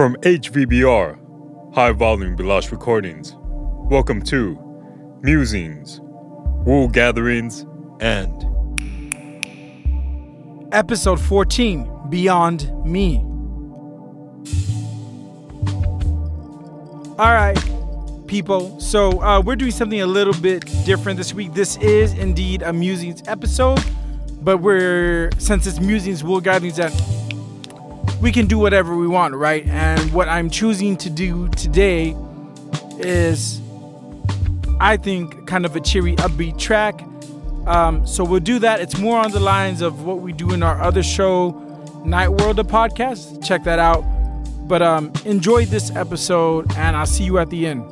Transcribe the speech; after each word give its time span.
From 0.00 0.16
HVBR, 0.22 1.74
High 1.74 1.92
Volume 1.92 2.34
Bilash 2.34 2.70
Recordings, 2.70 3.36
welcome 3.36 4.22
to 4.22 4.58
Musings, 5.20 6.00
Wool 6.64 6.88
Gatherings, 6.88 7.66
and 8.00 8.32
Episode 10.72 11.20
14 11.20 12.08
Beyond 12.08 12.72
Me. 12.86 13.18
All 17.18 17.34
right, 17.34 17.58
people. 18.26 18.80
So 18.80 19.20
uh, 19.20 19.42
we're 19.42 19.56
doing 19.56 19.70
something 19.70 20.00
a 20.00 20.06
little 20.06 20.32
bit 20.32 20.64
different 20.86 21.18
this 21.18 21.34
week. 21.34 21.52
This 21.52 21.76
is 21.76 22.14
indeed 22.14 22.62
a 22.62 22.72
Musings 22.72 23.22
episode, 23.26 23.84
but 24.40 24.62
we're 24.62 25.28
since 25.36 25.66
it's 25.66 25.78
Musings 25.78 26.24
Wool 26.24 26.40
Gatherings 26.40 26.78
that 26.78 26.90
we 28.20 28.32
can 28.32 28.46
do 28.46 28.58
whatever 28.58 28.96
we 28.96 29.06
want, 29.06 29.34
right? 29.34 29.66
And 29.66 30.12
what 30.12 30.28
I'm 30.28 30.50
choosing 30.50 30.96
to 30.98 31.10
do 31.10 31.48
today 31.48 32.14
is, 32.98 33.60
I 34.78 34.96
think, 34.96 35.46
kind 35.46 35.64
of 35.64 35.74
a 35.74 35.80
cheery, 35.80 36.16
upbeat 36.16 36.58
track. 36.58 37.02
Um, 37.66 38.06
so 38.06 38.24
we'll 38.24 38.40
do 38.40 38.58
that. 38.58 38.80
It's 38.80 38.98
more 38.98 39.18
on 39.18 39.30
the 39.30 39.40
lines 39.40 39.80
of 39.80 40.04
what 40.04 40.20
we 40.20 40.32
do 40.32 40.52
in 40.52 40.62
our 40.62 40.80
other 40.80 41.02
show, 41.02 41.50
Night 42.04 42.28
World, 42.28 42.56
the 42.56 42.64
podcast. 42.64 43.44
Check 43.44 43.64
that 43.64 43.78
out. 43.78 44.02
But 44.68 44.82
um, 44.82 45.12
enjoy 45.24 45.64
this 45.66 45.90
episode, 45.96 46.70
and 46.76 46.96
I'll 46.96 47.06
see 47.06 47.24
you 47.24 47.38
at 47.38 47.50
the 47.50 47.66
end. 47.66 47.84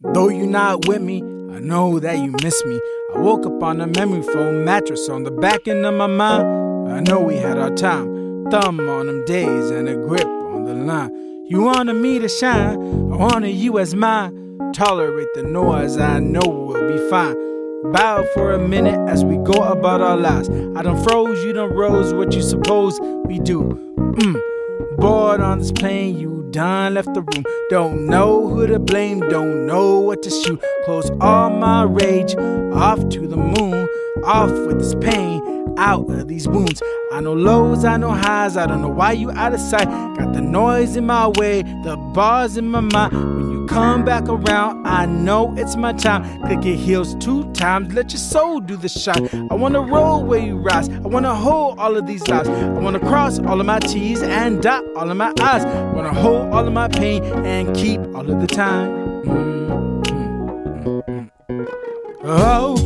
Though 0.00 0.28
you're 0.30 0.46
not 0.46 0.86
with 0.86 1.02
me, 1.02 1.18
I 1.22 1.60
know 1.60 1.98
that 1.98 2.18
you 2.18 2.34
miss 2.42 2.64
me. 2.64 2.80
I 3.14 3.18
woke 3.18 3.44
up 3.44 3.62
on 3.62 3.80
a 3.80 3.86
memory 3.86 4.22
foam 4.22 4.64
mattress 4.64 5.08
on 5.08 5.24
the 5.24 5.30
back 5.30 5.68
end 5.68 5.84
of 5.84 5.94
my 5.94 6.06
mind. 6.06 6.92
I 6.92 7.00
know 7.00 7.20
we 7.20 7.36
had 7.36 7.58
our 7.58 7.74
time. 7.74 8.46
Thumb 8.50 8.80
on 8.88 9.06
them 9.06 9.24
days 9.26 9.70
and 9.70 9.88
a 9.88 9.94
grip 9.94 10.26
on 10.26 10.64
the 10.64 10.74
line. 10.74 11.10
You 11.48 11.62
wanted 11.62 11.94
me 11.94 12.18
to 12.18 12.28
shine, 12.28 13.12
I 13.12 13.16
wanted 13.16 13.50
you 13.50 13.78
as 13.78 13.94
mine. 13.94 14.72
Tolerate 14.72 15.28
the 15.34 15.42
noise, 15.42 15.98
I 15.98 16.20
know 16.20 16.40
we'll 16.46 16.88
be 16.88 17.10
fine. 17.10 17.34
Bow 17.92 18.24
for 18.34 18.52
a 18.52 18.58
minute 18.58 18.98
as 19.08 19.24
we 19.24 19.36
go 19.36 19.62
about 19.62 20.00
our 20.00 20.16
lives. 20.16 20.48
I 20.48 20.82
done 20.82 21.02
froze, 21.04 21.44
you 21.44 21.52
done 21.52 21.72
rose, 21.72 22.14
what 22.14 22.34
you 22.34 22.42
suppose 22.42 22.98
we 23.24 23.38
do? 23.38 23.62
Mm. 23.98 24.57
Bored 24.98 25.40
on 25.40 25.60
this 25.60 25.70
plane, 25.70 26.18
you 26.18 26.48
done 26.50 26.94
left 26.94 27.14
the 27.14 27.22
room. 27.22 27.44
Don't 27.70 28.06
know 28.06 28.48
who 28.48 28.66
to 28.66 28.80
blame, 28.80 29.20
don't 29.20 29.64
know 29.64 30.00
what 30.00 30.24
to 30.24 30.30
shoot. 30.30 30.60
Close 30.84 31.08
all 31.20 31.50
my 31.50 31.84
rage, 31.84 32.34
off 32.74 33.08
to 33.10 33.28
the 33.28 33.36
moon, 33.36 33.88
off 34.24 34.50
with 34.50 34.80
this 34.80 34.96
pain, 34.96 35.37
out 35.78 36.10
of 36.10 36.28
these 36.28 36.46
wounds. 36.48 36.82
I 37.12 37.20
know 37.20 37.32
lows, 37.32 37.84
I 37.84 37.96
know 37.96 38.10
highs, 38.10 38.56
I 38.56 38.66
don't 38.66 38.82
know 38.82 38.88
why 38.88 39.12
you 39.12 39.30
out 39.30 39.54
of 39.54 39.60
sight. 39.60 39.86
Got 40.18 40.32
the 40.34 40.40
noise 40.40 40.96
in 40.96 41.06
my 41.06 41.28
way, 41.28 41.62
the 41.84 41.96
bars 42.14 42.56
in 42.56 42.68
my 42.68 42.80
mind. 42.80 43.12
When 43.14 43.50
you 43.52 43.66
come 43.66 44.04
back 44.04 44.28
around, 44.28 44.86
I 44.86 45.06
know 45.06 45.54
it's 45.56 45.76
my 45.76 45.92
time. 45.92 46.22
Click 46.46 46.64
your 46.64 46.76
heels 46.76 47.14
two 47.16 47.50
times, 47.52 47.94
let 47.94 48.10
your 48.12 48.18
soul 48.18 48.60
do 48.60 48.76
the 48.76 48.88
shine. 48.88 49.48
I 49.50 49.54
wanna 49.54 49.80
roll 49.80 50.22
where 50.24 50.40
you 50.40 50.56
rise, 50.58 50.88
I 50.88 51.08
wanna 51.08 51.34
hold 51.34 51.78
all 51.78 51.96
of 51.96 52.06
these 52.06 52.26
lives. 52.28 52.48
I 52.48 52.68
wanna 52.80 53.00
cross 53.00 53.38
all 53.38 53.60
of 53.60 53.66
my 53.66 53.78
T's 53.78 54.22
and 54.22 54.60
dot 54.62 54.84
all 54.96 55.10
of 55.10 55.16
my 55.16 55.32
I's. 55.40 55.64
I 55.64 55.92
wanna 55.92 56.12
hold 56.14 56.52
all 56.52 56.66
of 56.66 56.72
my 56.72 56.88
pain 56.88 57.22
and 57.24 57.74
keep 57.76 58.00
all 58.14 58.30
of 58.30 58.40
the 58.40 58.46
time. 58.46 58.90
Mm, 59.24 60.02
mm, 60.04 60.82
mm, 60.84 61.30
mm. 61.48 61.68
Oh, 62.24 62.76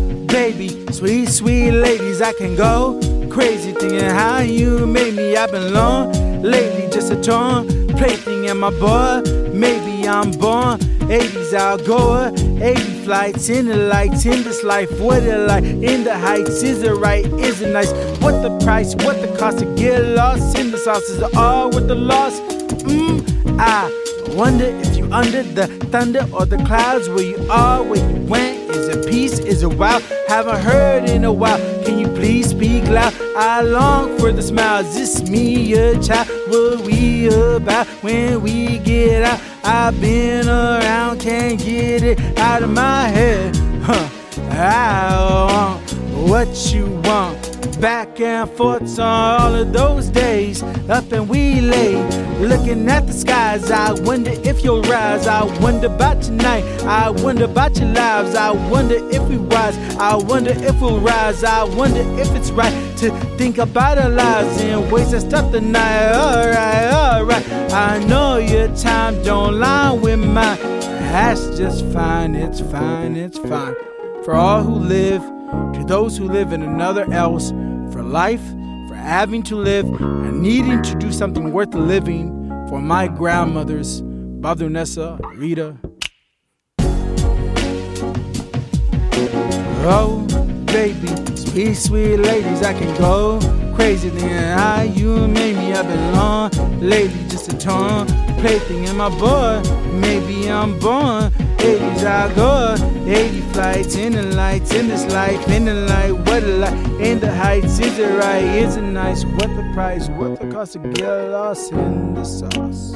baby, 0.42 0.70
sweet, 0.92 1.28
sweet 1.28 1.70
ladies, 1.70 2.20
I 2.20 2.32
can 2.32 2.56
go 2.56 2.98
crazy 3.30 3.70
thinking 3.70 4.10
how 4.10 4.40
you 4.40 4.88
made 4.88 5.14
me. 5.14 5.36
I've 5.36 5.52
been 5.52 5.72
long 5.72 6.10
lately, 6.42 6.90
just 6.90 7.12
a 7.12 7.22
torn 7.22 7.68
plaything 7.96 8.46
in 8.46 8.58
my 8.58 8.70
boy. 8.70 9.22
Maybe 9.54 10.08
I'm 10.08 10.32
born 10.32 10.80
80s 11.20 11.54
outgoer, 11.54 12.32
80 12.60 13.04
flights 13.04 13.50
in 13.50 13.66
the 13.66 13.76
lights 13.76 14.26
in 14.26 14.42
this 14.42 14.64
life. 14.64 14.90
What 15.00 15.22
it 15.22 15.46
like 15.46 15.62
in 15.62 16.02
the 16.02 16.18
heights? 16.18 16.64
Is 16.64 16.82
it 16.82 16.94
right? 16.94 17.24
Is 17.48 17.62
it 17.62 17.72
nice? 17.72 17.92
What 18.20 18.42
the 18.42 18.58
price? 18.64 18.96
What 18.96 19.22
the 19.22 19.32
cost 19.38 19.60
to 19.60 19.66
get 19.76 20.00
lost 20.02 20.58
in 20.58 20.72
the 20.72 20.78
sauce? 20.78 21.08
Is 21.08 21.22
it 21.22 21.36
all 21.36 21.70
with 21.70 21.86
the 21.86 21.94
loss? 21.94 22.40
Mmm, 22.90 23.22
I 23.60 24.34
wonder 24.34 24.64
if 24.64 24.96
you 24.96 25.04
under 25.12 25.44
the 25.44 25.68
thunder 25.92 26.26
or 26.32 26.46
the 26.46 26.58
clouds 26.64 27.08
where 27.08 27.22
you 27.22 27.38
are, 27.48 27.80
where 27.84 28.02
you 28.10 28.26
went. 28.26 28.61
Is 29.52 29.62
it 29.62 29.74
wow? 29.74 30.00
Haven't 30.28 30.62
heard 30.62 31.10
in 31.10 31.24
a 31.24 31.32
while. 31.32 31.58
Can 31.84 31.98
you 31.98 32.08
please 32.08 32.48
speak 32.48 32.84
loud? 32.88 33.12
I 33.36 33.60
long 33.60 34.18
for 34.18 34.32
the 34.32 34.40
smile. 34.40 34.80
Is 34.80 34.94
this 34.94 35.28
me, 35.28 35.62
your 35.74 36.02
child? 36.02 36.26
What 36.48 36.80
we 36.80 37.28
about 37.28 37.86
when 38.02 38.40
we 38.40 38.78
get 38.78 39.24
out? 39.24 39.38
I've 39.62 40.00
been 40.00 40.48
around, 40.48 41.20
can't 41.20 41.60
get 41.62 42.02
it 42.02 42.38
out 42.38 42.62
of 42.62 42.70
my 42.70 43.08
head. 43.08 43.54
Huh. 43.82 44.08
I 44.52 45.52
want 45.52 45.92
what 46.30 46.72
you 46.72 46.86
want. 47.04 47.41
Back 47.82 48.20
and 48.20 48.48
forth 48.50 48.96
on 49.00 49.40
all 49.40 49.54
of 49.56 49.72
those 49.72 50.06
days. 50.06 50.62
Up 50.88 51.10
and 51.10 51.28
we 51.28 51.60
lay, 51.60 51.96
looking 52.38 52.88
at 52.88 53.08
the 53.08 53.12
skies. 53.12 53.72
I 53.72 53.92
wonder 54.02 54.30
if 54.44 54.62
you'll 54.62 54.82
rise. 54.82 55.26
I 55.26 55.42
wonder 55.60 55.88
about 55.88 56.22
tonight. 56.22 56.62
I 56.84 57.10
wonder 57.10 57.46
about 57.46 57.76
your 57.76 57.88
lives. 57.88 58.36
I 58.36 58.52
wonder 58.52 58.94
if 59.10 59.28
we 59.28 59.36
rise. 59.36 59.76
I 59.96 60.14
wonder 60.14 60.52
if 60.52 60.80
we'll 60.80 61.00
rise. 61.00 61.42
I 61.42 61.64
wonder 61.64 62.02
if 62.20 62.32
it's 62.36 62.52
right 62.52 62.72
to 62.98 63.10
think 63.36 63.58
about 63.58 63.98
our 63.98 64.10
lives 64.10 64.60
in 64.60 64.88
ways 64.88 65.10
that 65.10 65.22
stop 65.22 65.50
the 65.50 65.60
night. 65.60 66.12
Alright, 66.12 66.92
alright. 66.92 67.72
I 67.72 67.98
know 68.04 68.36
your 68.36 68.68
time 68.76 69.20
don't 69.24 69.58
line 69.58 70.00
with 70.00 70.20
mine. 70.20 70.56
That's 71.10 71.58
just 71.58 71.84
fine. 71.86 72.36
It's 72.36 72.60
fine. 72.60 73.16
It's 73.16 73.38
fine. 73.38 73.74
For 74.22 74.36
all 74.36 74.62
who 74.62 74.76
live, 74.76 75.22
to 75.74 75.84
those 75.84 76.16
who 76.16 76.28
live 76.28 76.52
in 76.52 76.62
another 76.62 77.12
else, 77.12 77.52
for 77.92 78.02
life, 78.02 78.44
for 78.88 78.94
having 78.94 79.42
to 79.44 79.56
live, 79.56 79.86
and 80.00 80.40
needing 80.40 80.82
to 80.82 80.94
do 80.96 81.12
something 81.12 81.52
worth 81.52 81.74
living, 81.74 82.48
for 82.68 82.80
my 82.80 83.06
grandmothers, 83.06 84.02
Mother 84.02 84.68
Rita. 85.36 85.76
Oh, 89.84 90.26
baby, 90.66 91.08
sweet, 91.36 91.74
sweet 91.74 92.16
ladies, 92.16 92.62
I 92.62 92.72
can 92.72 92.96
go 92.98 93.40
crazy 93.74 94.10
thinking 94.10 94.36
how 94.36 94.82
you 94.82 95.28
made 95.28 95.56
me. 95.56 95.72
I've 95.72 95.86
been 95.86 96.12
long 96.12 96.50
lately, 96.80 97.28
just 97.28 97.52
a 97.52 97.58
torn 97.58 98.06
plaything 98.38 98.84
in 98.84 98.96
my 98.96 99.08
boy. 99.08 99.62
Maybe 99.92 100.50
I'm 100.50 100.78
born. 100.78 101.30
80s 101.62 102.04
I 102.04 102.34
go 102.34 102.74
80 103.08 103.40
flights 103.52 103.94
in 103.96 104.12
the 104.12 104.22
lights 104.22 104.72
in 104.74 104.88
this 104.88 105.04
life 105.12 105.48
in 105.48 105.64
the 105.64 105.74
light 105.74 106.12
what 106.12 106.42
a 106.42 106.46
light 106.46 106.72
in 107.00 107.18
the 107.20 107.34
heights 107.34 107.78
is 107.80 107.98
it 107.98 108.10
right 108.18 108.44
is 108.44 108.76
it 108.76 108.82
nice 108.82 109.24
what 109.24 109.48
the 109.56 109.70
price 109.74 110.08
what 110.10 110.40
the 110.40 110.50
cost 110.50 110.74
to 110.74 110.78
get 110.78 111.08
lost 111.30 111.72
in 111.72 112.14
the 112.14 112.24
sauce 112.24 112.94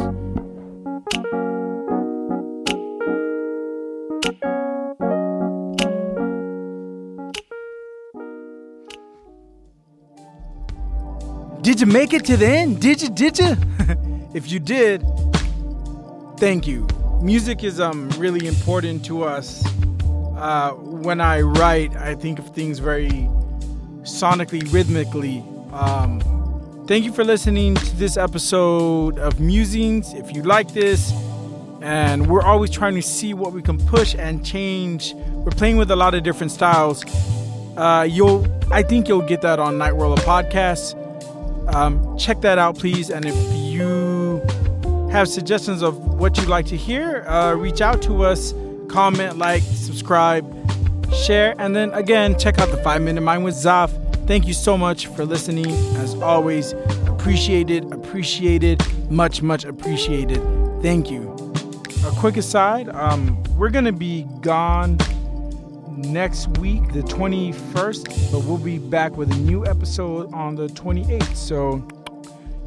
Did 11.62 11.80
you 11.80 11.86
make 11.88 12.12
it 12.12 12.24
to 12.26 12.36
the 12.36 12.46
end? 12.46 12.80
Did 12.80 13.02
you? 13.02 13.08
Did 13.08 13.40
you? 13.40 13.56
if 14.34 14.52
you 14.52 14.60
did, 14.60 15.04
thank 16.38 16.68
you 16.68 16.86
music 17.20 17.64
is 17.64 17.80
um 17.80 18.08
really 18.10 18.46
important 18.46 19.04
to 19.04 19.24
us. 19.24 19.64
Uh, 20.36 20.72
when 20.72 21.20
I 21.20 21.40
write, 21.40 21.96
I 21.96 22.14
think 22.14 22.38
of 22.38 22.54
things 22.54 22.78
very 22.78 23.08
sonically, 24.02 24.70
rhythmically. 24.72 25.42
Um, 25.72 26.20
thank 26.86 27.04
you 27.04 27.12
for 27.12 27.24
listening 27.24 27.74
to 27.74 27.96
this 27.96 28.16
episode 28.18 29.18
of 29.18 29.40
Musings. 29.40 30.12
If 30.12 30.34
you 30.34 30.42
like 30.42 30.72
this, 30.74 31.10
and 31.80 32.26
we're 32.26 32.42
always 32.42 32.70
trying 32.70 32.94
to 32.96 33.02
see 33.02 33.32
what 33.32 33.52
we 33.52 33.62
can 33.62 33.78
push 33.86 34.14
and 34.14 34.44
change. 34.44 35.14
We're 35.14 35.52
playing 35.52 35.78
with 35.78 35.90
a 35.90 35.96
lot 35.96 36.14
of 36.14 36.22
different 36.22 36.52
styles. 36.52 37.04
Uh, 37.76 38.06
you'll, 38.08 38.46
I 38.72 38.82
think 38.82 39.08
you'll 39.08 39.22
get 39.22 39.40
that 39.42 39.58
on 39.58 39.78
Night 39.78 39.96
World 39.96 40.18
podcast. 40.20 41.02
Um, 41.74 42.18
check 42.18 42.40
that 42.42 42.58
out, 42.58 42.78
please. 42.78 43.10
And 43.10 43.24
if 43.24 43.34
you 43.54 44.42
have 45.10 45.28
suggestions 45.28 45.82
of 45.82 45.96
what 46.18 46.36
you'd 46.36 46.48
like 46.48 46.66
to 46.66 46.76
hear, 46.76 47.24
uh, 47.26 47.54
reach 47.54 47.80
out 47.80 48.02
to 48.02 48.24
us, 48.24 48.52
comment, 48.86 49.38
like, 49.38 49.62
subscribe, 49.62 50.44
share, 51.24 51.54
and 51.58 51.74
then 51.74 51.92
again, 51.92 52.38
check 52.38 52.58
out 52.58 52.70
the 52.70 52.78
Five 52.78 53.02
Minute 53.02 53.20
Mind 53.20 53.44
with 53.44 53.54
Zaf. 53.54 53.90
Thank 54.26 54.46
you 54.46 54.54
so 54.54 54.76
much 54.76 55.06
for 55.08 55.24
listening. 55.24 55.70
As 55.96 56.14
always, 56.16 56.74
Appreciated, 57.26 57.92
appreciated, 57.92 58.80
much, 59.10 59.42
much 59.42 59.64
appreciated. 59.64 60.40
Thank 60.80 61.10
you. 61.10 61.34
A 62.06 62.12
quick 62.12 62.36
aside, 62.36 62.88
um, 62.90 63.42
we're 63.56 63.70
gonna 63.70 63.90
be 63.90 64.28
gone 64.42 64.96
next 65.96 66.56
week, 66.58 66.92
the 66.92 67.02
21st, 67.02 68.30
but 68.30 68.44
we'll 68.44 68.58
be 68.58 68.78
back 68.78 69.16
with 69.16 69.32
a 69.32 69.40
new 69.40 69.66
episode 69.66 70.32
on 70.32 70.54
the 70.54 70.68
28th. 70.68 71.34
So 71.34 71.84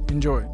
enjoy. 0.10 0.45